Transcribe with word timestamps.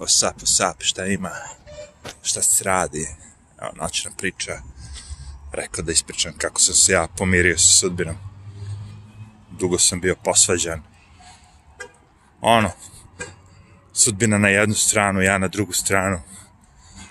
what's 0.00 0.22
up, 0.22 0.36
what's 0.40 0.70
up, 0.70 0.82
šta 0.82 1.06
ima, 1.06 1.30
šta 2.22 2.42
se 2.42 2.64
radi, 2.64 3.08
evo, 3.60 3.70
noćna 3.76 4.10
priča, 4.18 4.52
rekao 5.52 5.84
da 5.84 5.92
ispričam 5.92 6.32
kako 6.38 6.60
sam 6.60 6.74
se 6.74 6.92
ja 6.92 7.06
pomirio 7.16 7.58
sa 7.58 7.68
sudbinom. 7.68 8.16
Dugo 9.50 9.78
sam 9.78 10.00
bio 10.00 10.16
posvađan. 10.24 10.82
Ono, 12.40 12.70
sudbina 13.92 14.38
na 14.38 14.48
jednu 14.48 14.74
stranu, 14.74 15.20
ja 15.20 15.38
na 15.38 15.48
drugu 15.48 15.72
stranu. 15.72 16.20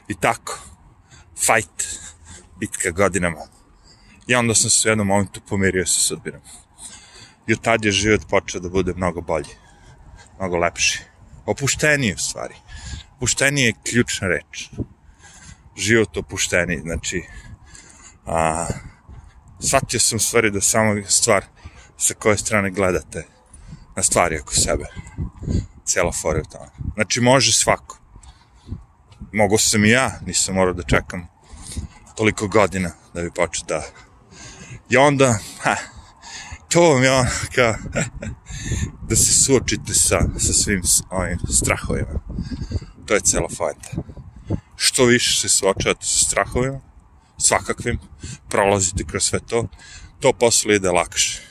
I 0.07 0.15
tako, 0.15 0.59
fight, 1.37 1.99
bitka 2.59 2.91
godinama. 2.91 3.41
I 4.27 4.35
onda 4.35 4.55
sam 4.55 4.69
se 4.69 4.87
u 4.87 4.91
jednom 4.91 5.07
momentu 5.07 5.41
pomirio 5.49 5.85
sa 5.85 5.99
sudbinom. 5.99 6.41
I 7.47 7.53
od 7.53 7.61
tad 7.61 7.85
je 7.85 7.91
život 7.91 8.21
počeo 8.29 8.61
da 8.61 8.69
bude 8.69 8.93
mnogo 8.93 9.21
bolji, 9.21 9.55
mnogo 10.39 10.57
lepši. 10.57 11.08
Opušteniji 11.50 12.13
u 12.13 12.18
stvari. 12.18 12.55
Opušteniji 13.15 13.65
je 13.65 13.73
ključna 13.83 14.28
reč. 14.28 14.69
Život 15.78 16.18
opušteniji, 16.18 16.79
znači, 16.79 17.23
a, 18.25 18.68
shvatio 19.59 20.00
sam 20.00 20.15
u 20.15 20.20
stvari 20.20 20.51
da 20.51 20.61
samo 20.61 21.01
stvar 21.07 21.46
sa 21.97 22.14
koje 22.14 22.37
strane 22.37 22.70
gledate 22.71 23.25
na 23.96 24.04
stvari 24.04 24.39
oko 24.39 24.54
sebe. 24.54 24.86
Cijela 25.86 26.11
fora 26.11 26.39
u 26.39 26.51
tome. 26.51 26.70
Znači, 26.93 27.21
može 27.21 27.51
svako. 27.51 28.00
Mogu 29.34 29.57
sam 29.57 29.86
i 29.86 29.89
ja, 29.89 30.20
nisam 30.25 30.56
morao 30.56 30.73
da 30.73 30.84
čekam 30.84 31.28
toliko 32.16 32.47
godina 32.47 32.92
da 33.14 33.22
bi 33.22 33.31
počeo 33.31 33.66
da... 33.67 33.84
I 34.89 34.97
onda, 34.97 35.38
ha, 35.61 35.75
to 36.70 36.81
vam 36.81 37.03
je 37.03 37.11
ono 37.11 37.30
kao, 37.56 37.75
da 39.09 39.16
se 39.16 39.33
suočite 39.33 39.94
sa, 39.94 40.19
sa 40.38 40.53
svim 40.53 40.81
ovim 41.09 41.39
strahovima. 41.50 42.19
To 43.05 43.13
je 43.13 43.22
cela 43.22 43.50
fajta. 43.58 44.03
Što 44.75 45.05
više 45.05 45.41
se 45.41 45.50
suočavate 45.50 46.06
sa 46.06 46.25
strahovima, 46.25 46.80
svakakvim, 47.38 48.00
prolazite 48.50 49.03
kroz 49.03 49.23
sve 49.23 49.39
to, 49.39 49.67
to 50.19 50.34
posle 50.34 50.75
ide 50.75 50.92
lakše. 50.92 51.42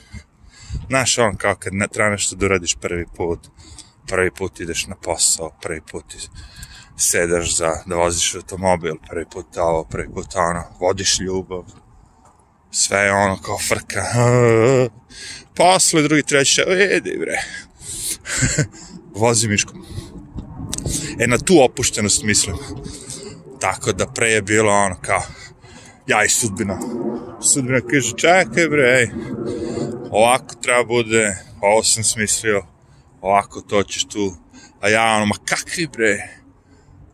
Znaš, 0.87 1.17
on 1.17 1.35
kao 1.35 1.55
kad 1.55 1.73
ne 1.73 1.87
treba 1.87 2.09
nešto 2.09 2.35
da 2.35 2.45
uradiš 2.45 2.75
prvi 2.75 3.05
put, 3.15 3.39
prvi 4.07 4.31
put 4.31 4.59
ideš 4.59 4.87
na 4.87 4.95
posao, 4.95 5.51
prvi 5.61 5.81
put 5.91 6.15
sedaš 6.97 7.55
za, 7.57 7.71
da 7.85 7.95
voziš 7.95 8.35
automobil, 8.35 8.95
prvi 9.09 9.25
put 9.33 9.57
ovo, 9.57 9.83
prvi 9.83 10.13
put 10.13 10.35
ono, 10.35 10.63
vodiš 10.79 11.19
ljubav, 11.19 11.63
sve 12.71 12.99
je 12.99 13.11
ono 13.11 13.41
kao 13.41 13.57
frka, 13.57 14.03
posle 15.57 16.01
drugi, 16.01 16.23
treći, 16.23 16.63
vidi 16.67 17.17
bre, 17.19 17.41
vozi 19.21 19.47
miškom. 19.47 19.85
E, 21.19 21.27
na 21.27 21.37
tu 21.37 21.63
opuštenost 21.63 22.23
mislim. 22.23 22.55
Tako 23.59 23.91
da 23.91 24.07
pre 24.07 24.27
je 24.27 24.41
bilo 24.41 24.71
ono 24.71 24.95
kao, 25.01 25.21
ja 26.07 26.23
i 26.23 26.29
sudbina. 26.29 26.79
Sudbina 27.41 27.79
kaže, 27.91 28.13
čekaj 28.17 28.67
bre, 28.69 28.99
ej, 28.99 29.09
ovako 30.11 30.55
treba 30.55 30.83
bude, 30.83 31.37
ovo 31.61 31.83
sam 31.83 32.03
smislio, 32.03 32.63
ovako 33.21 33.61
to 33.61 33.83
ćeš 33.83 34.05
tu, 34.07 34.35
a 34.81 34.89
ja 34.89 35.15
ono, 35.15 35.25
ma 35.25 35.35
kakvi 35.45 35.87
bre, 35.87 36.39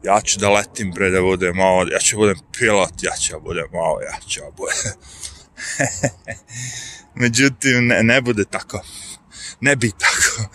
ja 0.03 0.21
ću 0.21 0.39
da 0.39 0.49
letim 0.49 0.91
bre 0.91 1.09
da 1.09 1.21
budem 1.21 1.59
ovo, 1.59 1.85
ja 1.91 1.99
ću 1.99 2.15
da 2.15 2.19
budem 2.19 2.37
pilot, 2.57 3.03
ja 3.03 3.11
ću 3.21 3.33
da 3.33 3.39
budem 3.39 3.69
ovo, 3.73 4.01
ja 4.01 4.17
ću 4.27 4.39
da 4.39 4.51
budem. 4.57 4.93
Međutim, 7.21 7.87
ne, 7.87 8.03
ne 8.03 8.21
bude 8.21 8.45
tako. 8.45 8.81
Ne 9.61 9.75
bi 9.75 9.91
tako. 9.91 10.49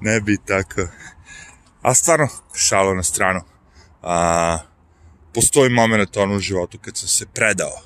ne 0.00 0.20
bi 0.20 0.38
tako. 0.46 0.88
A 1.82 1.94
stvarno, 1.94 2.28
šalo 2.54 2.94
na 2.94 3.02
stranu. 3.02 3.40
A, 4.02 4.58
postoji 5.34 5.70
moment 5.70 6.16
ono 6.16 6.34
u 6.34 6.38
životu 6.38 6.78
kad 6.78 6.96
sam 6.96 7.08
se 7.08 7.26
predao. 7.26 7.80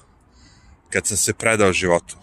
Kad 0.90 1.06
sam 1.06 1.16
se 1.16 1.34
predao 1.34 1.72
životu. 1.72 2.16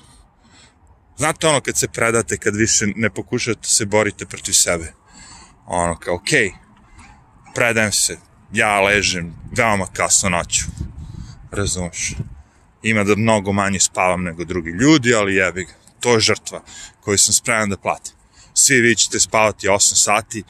Znate 1.18 1.48
ono 1.48 1.62
kad 1.62 1.78
se 1.78 1.88
predate, 1.88 2.38
kad 2.38 2.56
više 2.56 2.86
ne 2.96 3.10
pokušate 3.10 3.60
da 3.62 3.68
se 3.68 3.86
borite 3.86 4.26
protiv 4.26 4.54
sebe. 4.54 4.94
Ono 5.66 6.00
kao, 6.00 6.16
okej, 6.16 6.50
okay, 6.50 6.54
predajem 7.56 7.92
se, 7.92 8.18
ja 8.54 8.82
ležem 8.82 9.36
veoma 9.58 9.88
kasno 9.94 10.30
noću. 10.30 10.64
Razumeš? 11.52 12.16
Ima 12.86 13.04
da 13.04 13.16
mnogo 13.16 13.52
manje 13.52 13.80
spavam 13.80 14.24
nego 14.24 14.44
drugi 14.44 14.70
ljudi, 14.70 15.14
ali 15.14 15.36
jebi 15.36 15.64
ga. 15.64 15.74
To 16.00 16.14
je 16.14 16.20
žrtva 16.20 16.64
koju 17.02 17.18
sam 17.18 17.34
spreman 17.34 17.70
da 17.70 17.78
platim. 17.78 18.14
Svi 18.54 18.82
vi 18.82 18.96
ćete 18.96 19.20
spavati 19.20 19.68
8 19.68 19.80
sati, 20.04 20.44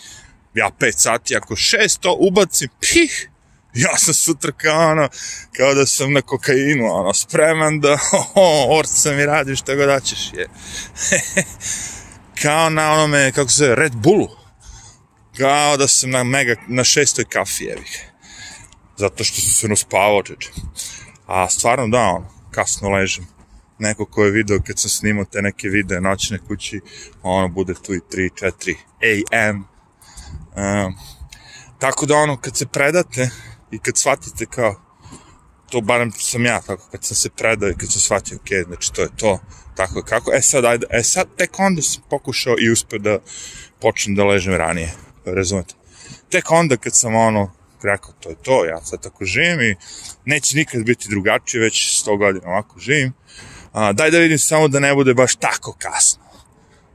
ja 0.54 0.72
5 0.80 0.92
sati, 0.98 1.36
ako 1.36 1.56
6 1.56 2.00
to 2.00 2.18
ubacim, 2.20 2.70
pih, 2.80 3.30
ja 3.74 3.98
sam 3.98 4.14
sutra 4.14 4.52
kao 4.52 4.92
ono, 4.92 5.10
kao 5.58 5.74
da 5.74 5.86
sam 5.86 6.14
na 6.14 6.22
kokainu, 6.22 6.86
ono, 6.92 7.14
spreman 7.14 7.80
da, 7.80 7.94
oh, 8.36 8.78
orca 8.80 9.12
mi 9.12 9.26
radi 9.26 9.56
šta 9.56 9.76
god 9.76 9.88
daćeš, 9.88 10.34
je. 10.34 10.48
kao 12.42 12.70
na 12.70 12.92
onome, 12.92 13.32
kako 13.32 13.50
se 13.50 13.58
zove, 13.58 13.76
Red 13.76 13.96
Bullu. 13.96 14.28
Kao 15.38 15.78
da 15.78 15.88
sam 15.88 16.10
na 16.10 16.24
mega, 16.24 16.56
na 16.68 16.84
šestoj 16.84 17.26
kafi, 17.26 17.64
jevi 17.64 17.86
Zato 18.98 19.24
što 19.24 19.42
sam 19.42 19.52
se 19.52 19.68
nuspavao, 19.68 20.24
čeče. 20.24 20.50
A 21.28 21.50
stvarno 21.50 21.88
da, 21.88 22.02
ono, 22.02 22.30
kasno 22.52 22.90
ležem. 22.90 23.28
Neko 23.80 24.06
ko 24.06 24.24
je 24.24 24.32
video 24.32 24.60
kad 24.68 24.80
sam 24.80 24.90
snimao 24.90 25.26
te 25.26 25.42
neke 25.42 25.70
videe 25.70 26.02
noćne 26.02 26.40
kući, 26.48 26.82
ono, 27.24 27.48
bude 27.48 27.74
tu 27.74 27.94
i 27.94 28.00
3, 28.00 28.30
4 29.02 29.50
am. 29.50 29.56
Um, 29.56 30.96
tako 31.80 32.06
da 32.06 32.16
ono, 32.16 32.38
kad 32.38 32.58
se 32.58 32.66
predate, 32.66 33.30
i 33.72 33.80
kad 33.80 33.98
shvatite 33.98 34.46
kao, 34.46 34.76
to 35.70 35.82
barem 35.82 36.12
sam 36.12 36.46
ja 36.46 36.62
tako, 36.62 36.88
kad 36.92 37.04
sam 37.04 37.16
se 37.16 37.30
predao 37.30 37.70
i 37.70 37.76
kad 37.78 37.92
sam 37.92 38.02
shvatio, 38.02 38.38
ok, 38.38 38.68
znači 38.68 38.94
to 38.94 39.02
je 39.02 39.10
to, 39.18 39.40
tako 39.76 40.02
kako, 40.02 40.32
e 40.34 40.42
sad, 40.42 40.66
ajde, 40.66 40.86
e 40.90 41.04
sad, 41.04 41.28
tek 41.38 41.60
onda 41.60 41.82
sam 41.82 42.04
pokušao 42.10 42.56
i 42.60 42.72
uspio 42.72 43.00
da 43.00 43.20
počnem 43.82 44.16
da 44.16 44.26
ležem 44.26 44.56
ranije, 44.56 44.94
razumete? 45.26 45.76
Tek 46.30 46.52
onda 46.52 46.78
kad 46.78 46.96
sam 46.96 47.16
ono, 47.16 47.52
rekao, 47.84 48.14
to 48.20 48.30
je 48.30 48.36
to, 48.44 48.66
ja 48.66 48.82
sad 48.82 49.04
tako 49.04 49.26
živim 49.26 49.62
i 49.62 49.76
neće 50.26 50.58
nikad 50.58 50.84
biti 50.84 51.10
drugačije, 51.10 51.62
već 51.62 52.04
100 52.06 52.18
godina 52.18 52.48
ovako 52.48 52.80
živim, 52.80 53.14
a, 53.74 53.94
daj 53.94 54.12
da 54.12 54.18
vidim 54.18 54.40
samo 54.40 54.68
da 54.68 54.80
ne 54.80 54.96
bude 54.96 55.14
baš 55.14 55.36
tako 55.36 55.76
kasno, 55.80 56.24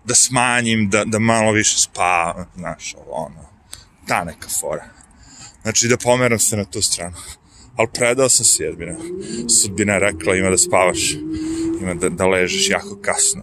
da 0.05 0.15
smanjim, 0.15 0.91
da, 0.91 1.05
da 1.05 1.19
malo 1.19 1.53
više 1.53 1.79
spavam, 1.79 2.47
znaš, 2.57 2.95
ovo, 2.95 3.13
ono, 3.13 3.51
ta 4.07 4.25
neka 4.25 4.49
fora. 4.61 4.85
Znači 5.63 5.89
da 5.89 5.97
pomeram 5.97 6.39
se 6.39 6.57
na 6.57 6.65
tu 6.65 6.83
stranu. 6.83 7.17
Ali 7.77 7.89
predao 7.95 8.29
sam 8.29 8.45
se 8.45 8.65
jedbina. 8.65 8.97
Sudbina 9.49 9.93
je 9.93 10.01
rekla 10.01 10.37
ima 10.37 10.51
da 10.51 10.59
spavaš, 10.59 11.13
ima 11.81 11.95
da, 11.95 12.09
da 12.09 12.27
ležeš 12.27 12.71
jako 12.71 12.99
kasno. 13.03 13.43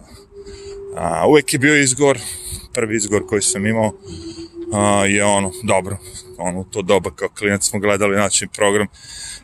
A, 0.96 1.28
uvek 1.28 1.52
je 1.52 1.58
bio 1.58 1.82
izgor, 1.82 2.18
prvi 2.74 2.96
izgor 2.96 3.26
koji 3.26 3.42
sam 3.42 3.66
imao 3.66 3.92
a, 4.72 5.06
je 5.06 5.24
ono, 5.24 5.52
dobro, 5.62 5.96
ono, 6.38 6.64
to 6.64 6.82
doba 6.82 7.10
kao 7.10 7.28
klinac 7.28 7.68
smo 7.68 7.80
gledali 7.80 8.16
način 8.16 8.48
program. 8.48 8.86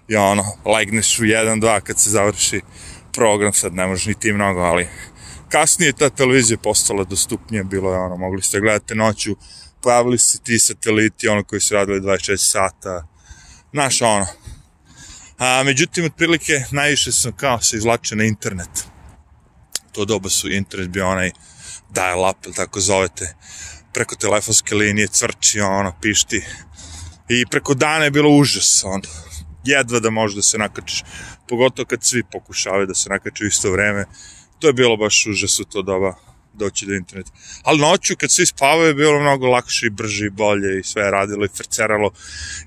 I 0.08 0.16
ono, 0.16 0.44
legneš 0.64 1.18
u 1.18 1.24
jedan, 1.24 1.60
dva 1.60 1.80
kad 1.80 2.00
se 2.00 2.10
završi 2.10 2.60
program, 3.12 3.52
sad 3.52 3.74
ne 3.74 3.86
možeš 3.86 4.06
ni 4.06 4.14
ti 4.14 4.32
mnogo, 4.32 4.60
ali 4.60 4.88
kasnije 5.48 5.92
ta 5.92 6.10
televizija 6.10 6.58
postala 6.58 7.04
dostupnija, 7.04 7.62
bilo 7.62 7.92
je 7.92 7.98
ono, 7.98 8.16
mogli 8.16 8.42
ste 8.42 8.60
gledati 8.60 8.94
noću 8.94 9.36
pojavili 9.82 10.18
se 10.18 10.38
ti 10.38 10.58
sateliti, 10.58 11.28
ono 11.28 11.44
koji 11.44 11.60
su 11.60 11.74
radili 11.74 12.00
24 12.00 12.36
sata, 12.36 13.06
znaš 13.72 14.02
ono. 14.02 14.26
A, 15.38 15.62
međutim, 15.64 16.04
otprilike, 16.04 16.64
najviše 16.70 17.12
sam 17.12 17.32
kao 17.36 17.60
se 17.60 17.76
izvlačio 17.76 18.16
na 18.16 18.24
internet. 18.24 18.86
To 19.92 20.04
doba 20.04 20.28
su 20.28 20.50
internet 20.50 20.88
bio 20.88 21.08
onaj 21.08 21.30
dial-up, 21.90 22.54
tako 22.56 22.80
zovete, 22.80 23.34
preko 23.94 24.16
telefonske 24.16 24.74
linije, 24.74 25.08
cvrči, 25.08 25.60
ono, 25.60 25.92
pišti. 26.02 26.42
I 27.28 27.46
preko 27.46 27.74
dana 27.74 28.04
je 28.04 28.10
bilo 28.10 28.30
užas, 28.30 28.84
ono, 28.84 29.02
jedva 29.64 30.00
da 30.00 30.10
možeš 30.10 30.36
da 30.36 30.42
se 30.42 30.58
nakačiš, 30.58 31.02
pogotovo 31.48 31.86
kad 31.86 32.04
svi 32.04 32.22
pokušavaju 32.32 32.86
da 32.86 32.94
se 32.94 33.10
nakaču 33.10 33.46
isto 33.46 33.70
vreme. 33.70 34.04
To 34.58 34.66
je 34.66 34.72
bilo 34.72 34.96
baš 34.96 35.26
užas 35.26 35.60
u 35.60 35.64
to 35.64 35.82
doba 35.82 36.14
doći 36.54 36.86
do 36.86 36.94
interneta. 36.94 37.30
Ali 37.62 37.80
noću 37.80 38.16
kad 38.16 38.30
svi 38.30 38.46
spavaju 38.46 38.88
je 38.88 38.94
bilo 38.94 39.20
mnogo 39.20 39.46
lakše 39.46 39.86
i 39.86 39.90
brže 39.90 40.26
i 40.26 40.30
bolje 40.30 40.80
i 40.80 40.82
sve 40.82 41.02
je 41.02 41.10
radilo 41.10 41.44
i 41.44 41.56
frceralo. 41.56 42.10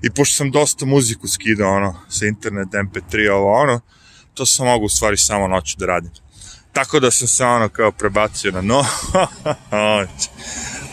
I 0.02 0.10
pošto 0.10 0.36
sam 0.36 0.50
dosta 0.50 0.86
muziku 0.86 1.28
skidao 1.28 1.76
ono, 1.76 2.00
sa 2.08 2.26
internet, 2.26 2.68
mp3, 2.68 3.30
ovo 3.30 3.52
ono, 3.52 3.80
to 4.34 4.46
sam 4.46 4.66
mogu 4.66 4.84
u 4.84 4.88
stvari 4.88 5.16
samo 5.16 5.48
noću 5.48 5.76
da 5.78 5.86
radim. 5.86 6.10
Tako 6.78 7.00
da 7.00 7.10
sam 7.10 7.28
se 7.28 7.44
ono 7.44 7.68
kao 7.68 7.92
prebacio 7.92 8.52
na 8.52 8.60
noć. 8.60 8.86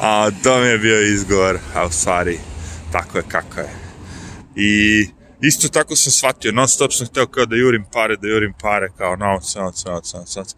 a 0.02 0.32
to 0.44 0.60
mi 0.60 0.68
je 0.68 0.78
bio 0.78 1.02
izgovor, 1.02 1.60
a 1.76 1.86
u 1.86 1.92
stvari 1.92 2.40
tako 2.92 3.18
je 3.18 3.24
kako 3.28 3.60
je. 3.60 3.70
I 4.56 5.08
isto 5.42 5.68
tako 5.68 5.96
sam 5.96 6.12
shvatio, 6.12 6.52
non 6.52 6.68
stop 6.68 6.94
sam 6.94 7.08
hteo 7.08 7.28
kao 7.28 7.46
da 7.46 7.56
jurim 7.56 7.86
pare, 7.94 8.18
da 8.18 8.28
jurim 8.28 8.54
pare, 8.62 8.90
kao 8.98 9.16
novac, 9.16 9.56
novac, 9.56 9.84
novac, 9.86 10.14
novac, 10.14 10.36
novac. 10.36 10.56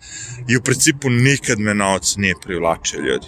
I 0.48 0.58
u 0.58 0.62
principu 0.62 1.10
nikad 1.10 1.60
me 1.60 1.74
novac 1.74 2.16
nije 2.16 2.34
privlačio 2.44 3.00
ljudi. 3.00 3.28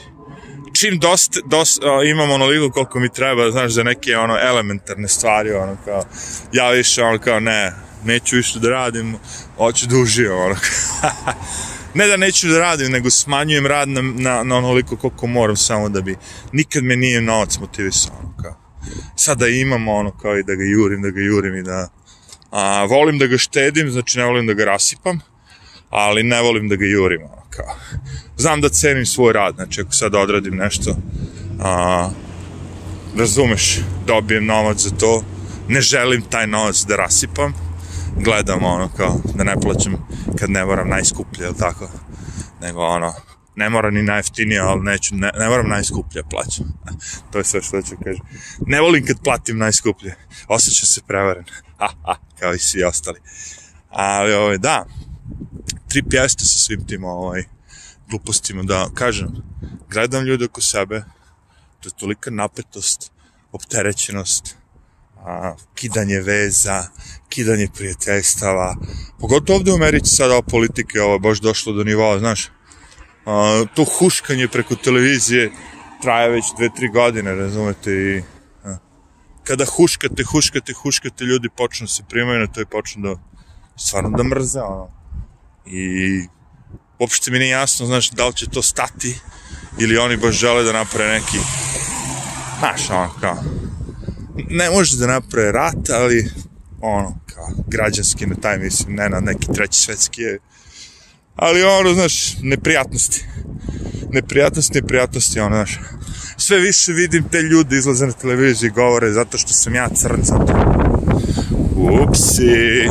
čim 0.74 1.00
dosta, 1.00 1.40
dosta 1.46 1.92
o, 1.92 2.04
imam 2.04 2.32
onoliko 2.32 2.74
koliko 2.74 3.00
mi 3.00 3.14
treba, 3.14 3.52
znaš, 3.52 3.72
za 3.72 3.84
neke 3.84 4.18
ono 4.18 4.38
elementarne 4.42 5.08
stvari, 5.08 5.54
ono 5.54 5.78
kao, 5.86 6.04
ja 6.54 6.70
više 6.70 7.04
ono 7.04 7.20
kao, 7.20 7.40
ne, 7.40 7.74
neću 8.06 8.36
više 8.36 8.60
da 8.60 8.70
radim, 8.70 9.16
hoću 9.58 9.88
da 9.88 9.98
uživam, 9.98 10.38
ono 10.38 10.56
ne 11.94 12.08
da 12.08 12.18
neću 12.18 12.48
da 12.48 12.60
radim, 12.60 12.92
nego 12.92 13.10
smanjujem 13.10 13.66
rad 13.66 13.90
na, 13.90 14.02
na, 14.02 14.44
na 14.44 14.56
onoliko 14.56 14.98
koliko 14.98 15.28
moram 15.28 15.56
samo 15.58 15.90
da 15.90 16.02
bi, 16.02 16.16
nikad 16.52 16.84
me 16.84 16.96
nije 16.96 17.22
novac 17.22 17.58
motivisao, 17.58 18.16
ono 18.20 18.36
kao, 18.44 18.56
sada 19.16 19.48
imam 19.48 19.88
ono 19.88 20.12
kao 20.12 20.38
i 20.38 20.44
da 20.44 20.56
ga 20.56 20.64
jurim, 20.64 21.02
da 21.02 21.10
ga 21.10 21.22
jurim 21.22 21.56
i 21.56 21.64
da, 21.64 21.90
a, 22.52 22.84
volim 22.84 23.18
da 23.18 23.28
ga 23.28 23.38
štedim, 23.38 23.92
znači 23.92 24.18
ne 24.18 24.26
volim 24.26 24.48
da 24.48 24.54
ga 24.54 24.66
rasipam, 24.66 25.20
ali 25.90 26.24
ne 26.24 26.42
volim 26.42 26.70
da 26.70 26.76
ga 26.76 26.86
jurim, 26.86 27.22
ono 27.22 27.44
kao, 27.50 27.76
znam 28.38 28.62
da 28.62 28.70
cenim 28.70 29.06
svoj 29.06 29.34
rad, 29.34 29.56
znači 29.56 29.82
ako 29.82 29.92
sad 29.92 30.16
odradim 30.16 30.56
nešto, 30.56 30.98
a, 31.60 32.10
razumeš, 33.18 33.80
dobijem 34.08 34.46
novac 34.46 34.78
za 34.78 34.90
to, 34.90 35.24
ne 35.68 35.82
želim 35.82 36.22
taj 36.22 36.48
novac 36.48 36.84
da 36.88 36.96
rasipam, 36.96 37.69
gledam 38.16 38.64
ono 38.64 38.90
kao 38.98 39.16
da 39.36 39.44
ne 39.44 39.56
plaćam 39.62 40.08
kad 40.40 40.50
ne 40.50 40.66
moram 40.66 40.90
najskuplje, 40.90 41.46
ili 41.46 41.58
tako, 41.58 41.90
nego 42.62 42.82
ono, 42.82 43.14
ne 43.56 43.70
mora 43.70 43.90
ni 43.92 44.04
najjeftinije, 44.04 44.60
ali 44.60 44.84
neću, 44.84 45.16
ne, 45.16 45.32
ne 45.38 45.50
moram 45.50 45.70
najskuplje 45.70 46.24
plaćam. 46.30 46.66
to 47.32 47.38
je 47.38 47.44
sve 47.44 47.62
što 47.62 47.82
ću 47.82 47.96
kažem. 48.04 48.26
Ne 48.68 48.82
volim 48.82 49.06
kad 49.06 49.24
platim 49.24 49.58
najskuplje, 49.58 50.16
osjećam 50.48 50.86
se 50.86 51.02
prevaren, 51.08 51.46
ha, 51.80 51.88
ha, 52.06 52.16
kao 52.40 52.54
i 52.54 52.60
svi 52.60 52.84
ostali. 52.84 53.20
Ali, 53.90 54.34
ovaj, 54.34 54.58
da, 54.58 54.86
tri 55.88 56.04
pjeste 56.10 56.46
sa 56.46 56.60
svim 56.60 56.88
tim, 56.88 57.04
ovaj, 57.04 57.44
glupostima, 58.10 58.64
da 58.64 58.90
kažem, 58.94 59.28
gledam 59.90 60.24
ljude 60.24 60.46
oko 60.46 60.62
sebe, 60.62 61.04
to 61.80 61.90
je 61.90 61.94
tolika 62.00 62.32
napetost, 62.32 63.12
opterećenost, 63.52 64.59
a, 65.26 65.56
kidanje 65.76 66.20
veza, 66.20 66.84
kidanje 67.30 67.68
prijateljstava, 67.76 68.76
pogotovo 69.20 69.58
ovde 69.58 69.72
u 69.72 69.76
Americi 69.76 70.16
sada 70.16 70.34
ova 70.34 70.42
politika 70.42 71.04
ovo 71.04 71.14
je 71.14 71.20
baš 71.20 71.40
došlo 71.40 71.74
do 71.74 71.84
nivoa, 71.84 72.20
znaš, 72.20 72.50
a, 73.26 73.66
to 73.76 73.86
huškanje 74.00 74.48
preko 74.48 74.76
televizije 74.76 75.52
traje 76.02 76.30
već 76.30 76.46
dve, 76.58 76.70
tri 76.76 76.90
godine, 76.90 77.36
razumete, 77.36 77.92
i 77.92 78.24
a, 78.64 78.78
kada 79.44 79.66
huškate, 79.66 80.24
huškate, 80.24 80.74
huškate, 80.74 81.26
ljudi 81.26 81.50
počnu 81.50 81.86
da 81.86 81.92
se 81.92 82.04
primaju 82.10 82.40
na 82.40 82.48
to 82.48 82.62
i 82.62 82.66
počnu 82.66 83.02
da 83.02 83.22
stvarno 83.76 84.10
da 84.10 84.24
mrze, 84.24 84.60
ono, 84.60 84.92
i 85.66 86.28
uopšte 87.00 87.32
mi 87.32 87.40
nije 87.40 87.50
jasno, 87.50 87.86
znaš, 87.86 88.10
da 88.12 88.28
li 88.28 88.34
će 88.34 88.50
to 88.50 88.62
stati 88.62 89.20
ili 89.80 89.98
oni 89.98 90.18
baš 90.18 90.36
žele 90.36 90.64
da 90.64 90.72
naprave 90.72 91.20
neki, 91.20 91.38
znaš, 92.60 92.90
ono, 92.90 93.10
kao, 93.22 93.38
ne 94.50 94.70
može 94.70 94.98
da 94.98 95.08
naprave 95.08 95.52
rat, 95.52 95.90
ali, 95.90 96.32
ono, 96.82 97.20
kao, 97.26 97.50
građanski 97.68 98.26
na 98.26 98.36
taj, 98.36 98.58
mislim, 98.58 98.96
ne 98.96 99.10
na 99.10 99.20
neki 99.20 99.48
treći 99.54 99.80
svetski 99.80 100.22
je, 100.22 100.40
ali 101.36 101.64
ono, 101.64 101.94
znaš, 101.94 102.38
neprijatnosti, 102.42 103.26
neprijatnosti, 104.12 104.82
neprijatnosti, 104.82 105.40
ono, 105.40 105.56
znaš, 105.56 105.80
sve 106.38 106.60
više 106.60 106.92
vidim 106.92 107.24
te 107.32 107.42
ljudi 107.42 107.78
izlaze 107.78 108.06
na 108.06 108.12
televiziju 108.12 108.68
i 108.68 108.74
govore 108.74 109.12
zato 109.12 109.38
što 109.38 109.54
sam 109.54 109.76
ja 109.76 109.90
crn, 109.90 110.22
zato. 110.24 110.54
Upsi. 111.76 112.90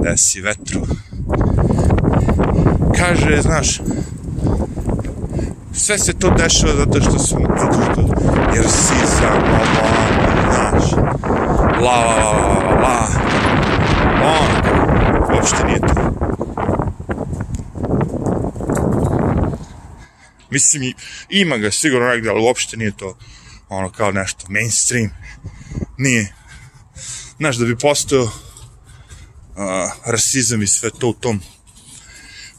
Gde 0.00 0.16
si 0.16 0.40
vetru? 0.40 0.86
kaže, 3.00 3.42
znaš, 3.42 3.80
sve 5.72 5.98
se 5.98 6.12
to 6.12 6.30
dešava 6.30 6.72
zato 6.76 7.00
što 7.00 7.18
su, 7.18 7.36
zato 7.60 7.78
što, 7.92 8.02
jer 8.54 8.64
sisa, 8.68 9.32
ovo, 9.32 9.58
ovo, 9.80 10.30
znaš, 10.50 10.92
la, 11.82 12.00
la, 12.04 12.22
la, 12.22 12.80
la, 12.80 13.08
on, 14.24 14.48
uopšte 15.34 15.64
nije 15.64 15.80
to. 15.80 16.10
Mislim, 20.50 20.92
ima 21.28 21.56
ga 21.56 21.70
sigurno 21.70 22.08
negde, 22.08 22.30
ali 22.30 22.42
uopšte 22.42 22.76
nije 22.76 22.96
to 22.96 23.18
ono 23.68 23.90
kao 23.90 24.12
nešto 24.12 24.46
mainstream. 24.48 25.10
Nije. 25.98 26.34
Znaš, 27.36 27.56
da 27.56 27.64
bi 27.64 27.78
postao 27.78 28.22
uh, 28.22 28.30
rasizam 30.06 30.62
i 30.62 30.66
sve 30.66 30.90
to 30.90 31.08
u 31.08 31.12
tom 31.12 31.40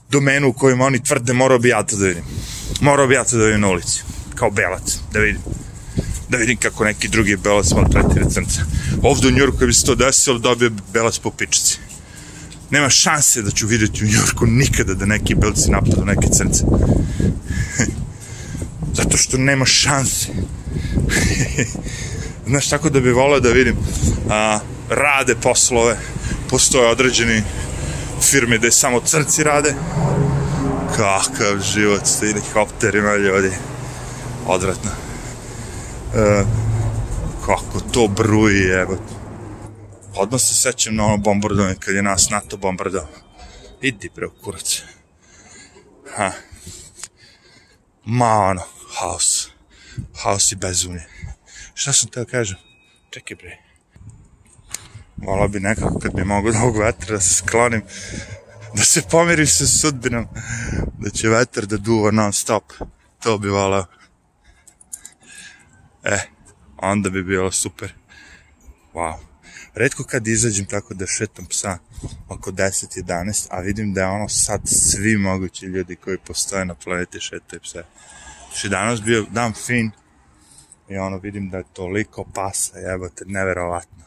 domenu 0.09 0.47
u 0.47 0.53
kojima 0.53 0.85
oni 0.85 1.03
tvrde 1.03 1.33
morao 1.33 1.59
bi 1.59 1.69
ja 1.69 1.83
to 1.83 1.95
da 1.95 2.05
vidim. 2.05 2.23
Morao 2.81 3.07
bi 3.07 3.15
ja 3.15 3.23
to 3.23 3.37
da 3.37 3.45
vidim 3.45 3.61
na 3.61 3.67
ulici. 3.69 4.01
Kao 4.35 4.49
belac, 4.51 4.97
da 5.11 5.19
vidim. 5.19 5.41
Da 6.31 6.37
vidim 6.37 6.57
kako 6.57 6.83
neki 6.83 7.07
drugi 7.07 7.35
belac 7.37 7.71
maltretira 7.71 8.29
crnca. 8.29 8.61
Ovde 9.01 9.27
u 9.27 9.31
Njurku 9.31 9.65
bi 9.65 9.73
se 9.73 9.85
to 9.85 9.95
desilo, 9.95 10.39
dobio 10.39 10.69
bi 10.69 10.81
belac 10.93 11.19
po 11.19 11.31
pičici. 11.31 11.77
Nema 12.69 12.89
šanse 12.89 13.41
da 13.41 13.51
ću 13.51 13.67
vidjeti 13.67 14.03
u 14.03 14.07
Njurku 14.07 14.45
nikada 14.45 14.93
da 14.93 15.05
neki 15.05 15.35
belci 15.35 15.71
napadu 15.71 16.05
neke 16.05 16.27
crnce. 16.27 16.63
Zato 18.97 19.17
što 19.17 19.37
nema 19.37 19.65
šanse. 19.65 20.27
Znaš, 22.47 22.69
tako 22.69 22.89
da 22.89 22.99
bi 22.99 23.11
volao 23.11 23.39
da 23.39 23.49
vidim 23.49 23.75
a, 24.29 24.59
rade 24.89 25.35
poslove, 25.35 25.97
postoje 26.49 26.89
određeni 26.89 27.43
firme 28.21 28.57
gde 28.57 28.71
samo 28.71 28.99
crci 28.99 29.43
rade. 29.43 29.75
Kakav 30.95 31.61
život 31.73 32.05
s 32.05 32.19
helikopterima 32.19 33.15
ljudi. 33.15 33.51
Odvratno. 34.45 35.10
E, 36.15 36.43
kako 37.45 37.79
to 37.91 38.07
bruji, 38.07 38.63
evo. 38.63 38.97
Odmah 40.15 40.41
se 40.41 40.53
sećam 40.53 40.95
na 40.95 41.05
ono 41.05 41.17
bombardovanje 41.17 41.75
kad 41.79 41.95
je 41.95 42.03
nas 42.03 42.29
NATO 42.29 42.57
bombardovao. 42.57 43.09
Idi 43.81 44.09
bre, 44.15 44.27
kurac. 44.43 44.81
Ha. 46.15 46.31
Ma 48.05 48.25
ono, 48.25 48.61
haos. 48.99 49.49
Haos 50.23 50.51
i 50.51 50.55
bezumlje. 50.55 51.03
Šta 51.73 51.93
sam 51.93 52.09
teo 52.09 52.25
kažem? 52.25 52.57
Čekaj 53.09 53.35
bre. 53.35 53.57
Volao 55.17 55.47
bi 55.47 55.59
nekako 55.59 55.99
kad 55.99 56.15
bi 56.15 56.23
mogo 56.23 56.51
da 56.51 56.59
ovog 56.59 56.77
vetra 56.77 57.15
da 57.15 57.21
se 57.21 57.33
sklonim, 57.33 57.81
da 58.75 58.83
se 58.83 59.01
pomirim 59.11 59.47
sa 59.47 59.67
sudbinom, 59.67 60.27
da 60.99 61.09
će 61.09 61.29
vetar 61.29 61.65
da 61.65 61.77
duva 61.77 62.11
non 62.11 62.33
stop. 62.33 62.63
To 63.19 63.37
bi 63.37 63.49
volao. 63.49 63.85
E, 66.03 66.19
onda 66.77 67.09
bi 67.09 67.23
bilo 67.23 67.51
super. 67.51 67.93
Wow. 68.93 69.15
Redko 69.73 70.03
kad 70.03 70.27
izađem 70.27 70.65
tako 70.65 70.93
da 70.93 71.07
šetam 71.07 71.45
psa 71.45 71.77
oko 72.29 72.51
10-11, 72.51 73.47
a 73.49 73.59
vidim 73.59 73.93
da 73.93 74.01
je 74.01 74.07
ono 74.07 74.29
sad 74.29 74.61
svi 74.65 75.17
mogući 75.17 75.65
ljudi 75.65 75.95
koji 75.95 76.17
postoje 76.17 76.65
na 76.65 76.75
planeti 76.75 77.19
šetaju 77.19 77.59
pse. 77.61 77.83
Znači 78.49 78.69
danas 78.69 79.01
bio 79.01 79.25
dan 79.31 79.53
fin 79.53 79.91
i 80.89 80.97
ono 80.97 81.17
vidim 81.17 81.49
da 81.49 81.57
je 81.57 81.73
toliko 81.73 82.25
pasa, 82.33 82.77
jebote, 82.77 83.25
neverovatno 83.27 84.01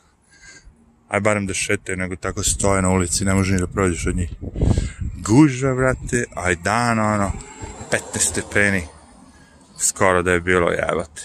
aj 1.14 1.20
barem 1.20 1.46
da 1.46 1.54
šetaju, 1.54 1.96
nego 1.98 2.16
tako 2.16 2.42
stoje 2.42 2.82
na 2.82 2.90
ulici, 2.90 3.24
ne 3.24 3.34
može 3.34 3.52
ni 3.52 3.60
da 3.60 3.66
prođeš 3.66 4.06
od 4.06 4.16
njih. 4.16 4.30
Guža, 5.22 5.74
brate, 5.74 6.24
aj 6.34 6.56
dan, 6.56 6.98
ono, 6.98 7.32
15 7.90 8.18
stepeni, 8.18 8.82
skoro 9.78 10.22
da 10.22 10.32
je 10.32 10.40
bilo, 10.40 10.70
jebate. 10.70 11.22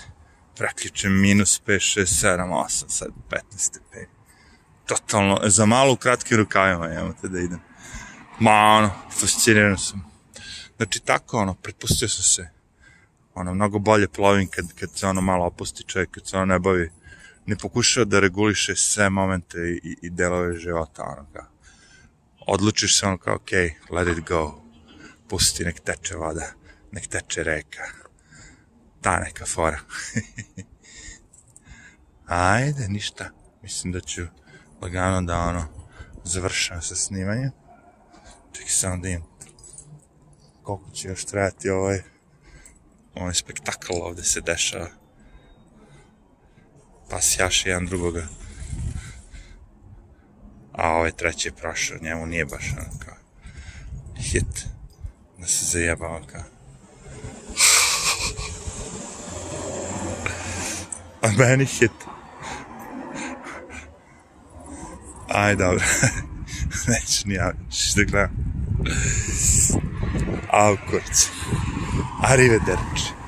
Praktično 0.60 1.10
minus 1.10 1.62
5, 1.66 2.00
6, 2.00 2.28
7, 2.28 2.50
8, 2.68 2.86
sad 2.88 3.10
15 3.30 3.40
stepeni. 3.58 4.08
Totalno, 4.86 5.40
za 5.46 5.66
malo 5.66 5.94
u 5.94 5.96
kratkim 5.96 6.38
rukavima, 6.38 6.86
jebate, 6.86 7.28
da 7.28 7.40
idem. 7.40 7.60
Ma, 8.40 8.52
ono, 8.52 8.92
fasciniran 9.20 9.78
sam. 9.78 10.06
Znači, 10.78 11.00
tako, 11.00 11.38
ono, 11.38 11.54
pretpustio 11.54 12.10
sam 12.10 12.24
se, 12.24 12.50
ono, 13.34 13.54
mnogo 13.54 13.80
bolje 13.80 14.08
plovim 14.08 14.48
kad, 14.48 14.66
kad 14.80 14.98
se 14.98 15.08
ono 15.08 15.22
malo 15.22 15.46
opusti 15.46 15.84
čovjek, 15.84 16.12
kad 16.12 16.28
se 16.28 16.38
ono 16.38 16.46
ne 16.46 16.60
bavi 16.60 16.92
ne 17.46 17.56
pokušava 17.56 18.06
da 18.06 18.20
reguliše 18.20 18.76
sve 18.76 19.10
momente 19.10 19.58
i, 19.58 19.98
i 20.02 20.10
delove 20.10 20.60
života, 20.60 21.04
ono 21.04 21.26
kao. 21.34 21.46
Odlučiš 22.48 23.00
se 23.00 23.06
ono 23.06 23.18
kao, 23.18 23.36
ok, 23.36 23.52
let 23.90 24.18
it 24.18 24.28
go. 24.28 24.62
Pusti, 25.30 25.66
nek 25.66 25.80
teče 25.80 26.16
voda, 26.16 26.52
nek 26.92 27.08
teče 27.08 27.44
reka. 27.44 27.99
Ta 29.02 29.20
neka 29.20 29.46
fora. 29.46 29.80
Ajde, 32.28 32.88
ništa. 32.88 33.30
Mislim 33.62 33.94
da 33.94 34.00
ću 34.00 34.22
lagano 34.82 35.22
da 35.22 35.40
ono 35.40 35.68
završam 36.24 36.82
sa 36.82 36.96
snimanjem. 36.96 37.52
Čekaj 38.52 38.70
samo 38.70 38.98
da 38.98 39.10
im 39.10 39.24
koliko 40.64 40.92
će 40.92 41.08
još 41.08 41.26
trajati 41.26 41.70
ovaj 41.70 42.02
ovaj 43.16 43.34
spektakl 43.34 43.94
ovde 43.94 44.24
se 44.24 44.42
dešava 44.42 44.88
pa 47.10 47.22
sjaše 47.22 47.70
jedan 47.70 47.86
drugoga. 47.86 48.28
A 50.72 50.90
ovaj 50.90 51.12
treći 51.12 51.48
je 51.48 51.52
prošao, 51.52 51.98
njemu 52.02 52.26
nije 52.26 52.46
baš 52.46 52.74
ono 52.78 53.00
kao 53.00 53.16
hit 54.18 54.66
da 55.38 55.48
se 55.48 55.66
zajebava 55.66 56.28
kao 56.28 56.59
Meni 61.38 61.66
hit. 61.66 61.92
Aj, 65.30 65.56
dobro. 65.56 65.84
Neću 66.88 67.28
ni 67.28 67.34
javiti, 67.34 67.72
ćeš 67.72 67.94
da 67.94 68.04
gledam. 68.04 68.32
Au. 70.52 70.78
Arrivederci. 72.24 73.19